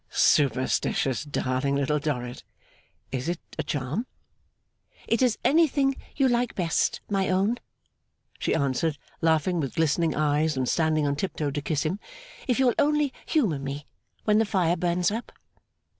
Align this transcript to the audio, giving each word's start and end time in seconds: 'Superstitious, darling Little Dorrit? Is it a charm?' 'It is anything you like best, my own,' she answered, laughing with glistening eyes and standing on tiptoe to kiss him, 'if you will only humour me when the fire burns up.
'Superstitious, 0.09 1.23
darling 1.23 1.75
Little 1.75 1.99
Dorrit? 1.99 2.43
Is 3.11 3.29
it 3.29 3.39
a 3.59 3.61
charm?' 3.63 4.07
'It 5.07 5.21
is 5.21 5.37
anything 5.43 5.95
you 6.15 6.27
like 6.27 6.55
best, 6.55 7.01
my 7.07 7.29
own,' 7.29 7.59
she 8.39 8.55
answered, 8.55 8.97
laughing 9.21 9.59
with 9.59 9.75
glistening 9.75 10.15
eyes 10.15 10.57
and 10.57 10.67
standing 10.67 11.05
on 11.05 11.15
tiptoe 11.15 11.51
to 11.51 11.61
kiss 11.61 11.83
him, 11.83 11.99
'if 12.47 12.57
you 12.57 12.65
will 12.65 12.75
only 12.79 13.13
humour 13.27 13.59
me 13.59 13.85
when 14.23 14.39
the 14.39 14.45
fire 14.45 14.75
burns 14.75 15.11
up. 15.11 15.31